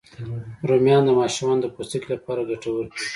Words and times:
رومیان 0.67 1.03
د 1.05 1.09
ماشومانو 1.19 1.61
د 1.63 1.67
پوستکي 1.75 2.07
لپاره 2.15 2.47
ګټور 2.49 2.83
دي 2.91 2.99